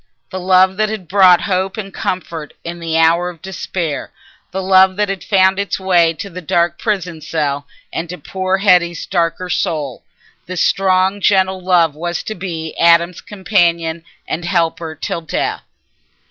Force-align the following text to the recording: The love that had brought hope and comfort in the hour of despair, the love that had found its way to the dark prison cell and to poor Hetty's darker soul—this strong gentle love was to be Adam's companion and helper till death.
The 0.31 0.39
love 0.39 0.77
that 0.77 0.89
had 0.89 1.07
brought 1.07 1.41
hope 1.41 1.77
and 1.77 1.93
comfort 1.93 2.55
in 2.63 2.79
the 2.79 2.97
hour 2.97 3.29
of 3.29 3.39
despair, 3.39 4.11
the 4.49 4.59
love 4.63 4.95
that 4.95 5.09
had 5.09 5.23
found 5.23 5.59
its 5.59 5.79
way 5.79 6.11
to 6.15 6.27
the 6.27 6.41
dark 6.41 6.79
prison 6.79 7.21
cell 7.21 7.67
and 7.93 8.09
to 8.09 8.17
poor 8.17 8.57
Hetty's 8.57 9.05
darker 9.05 9.47
soul—this 9.47 10.65
strong 10.65 11.21
gentle 11.21 11.61
love 11.63 11.93
was 11.93 12.23
to 12.23 12.33
be 12.33 12.75
Adam's 12.79 13.21
companion 13.21 14.03
and 14.27 14.43
helper 14.43 14.95
till 14.95 15.21
death. 15.21 15.61